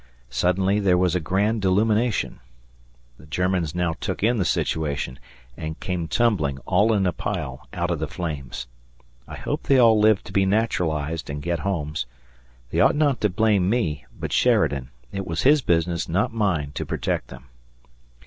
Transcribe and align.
Suddenly 0.31 0.79
there 0.79 0.97
was 0.97 1.13
a 1.13 1.19
grand 1.19 1.63
illumination. 1.63 2.39
The 3.19 3.27
Germans 3.27 3.75
now 3.75 3.93
took 4.01 4.23
in 4.23 4.37
the 4.37 4.45
situation 4.45 5.19
and 5.55 5.79
came 5.79 6.07
tumbling, 6.07 6.57
all 6.65 6.91
in 6.91 7.05
a 7.05 7.13
pile, 7.13 7.67
out 7.71 7.91
of 7.91 7.99
the 7.99 8.07
flames. 8.07 8.65
I 9.27 9.35
hope 9.35 9.61
they 9.61 9.77
all 9.77 9.99
lived 9.99 10.25
to 10.25 10.33
be 10.33 10.43
naturalized 10.43 11.29
and 11.29 11.39
get 11.39 11.59
homes. 11.59 12.07
They 12.71 12.79
ought 12.79 12.95
not 12.95 13.21
to 13.21 13.29
blame 13.29 13.69
me, 13.69 14.07
but 14.19 14.33
Sheridan; 14.33 14.89
it 15.11 15.27
was 15.27 15.43
his 15.43 15.61
business, 15.61 16.09
not 16.09 16.33
mine, 16.33 16.71
to 16.73 16.83
protect 16.83 17.27
them. 17.27 17.49